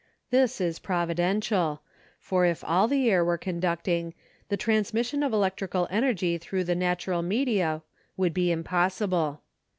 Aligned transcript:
This 0.31 0.59
is 0.59 0.79
providential, 0.79 1.83
for 2.19 2.43
if 2.43 2.63
all 2.63 2.87
the 2.87 3.07
air 3.11 3.23
were 3.23 3.37
conducting 3.37 4.15
the 4.49 4.57
transmission 4.57 5.21
of 5.21 5.31
elec 5.31 5.57
trical 5.57 5.85
energy 5.91 6.39
thru 6.39 6.63
the 6.63 6.73
natural 6.73 7.21
media 7.21 7.83
would 8.17 8.33
be 8.33 8.51
impossible. 8.51 9.43